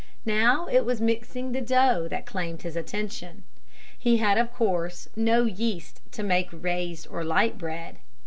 Now 0.25 0.65
it 0.65 0.83
was 0.83 0.99
mixing 0.99 1.51
the 1.51 1.61
dough 1.61 2.07
that 2.07 2.25
claimed 2.25 2.63
his 2.63 2.75
attention. 2.75 3.43
He 3.95 4.17
had 4.17 4.39
of 4.39 4.51
course 4.51 5.07
no 5.15 5.43
yeast 5.45 6.01
to 6.13 6.23
make 6.23 6.49
raised 6.51 7.07
or 7.07 7.23
light 7.23 7.59
bread. 7.59 7.99